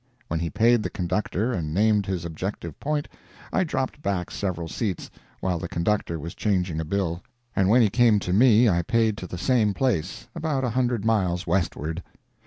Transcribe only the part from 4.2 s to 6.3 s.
several seats, while the conductor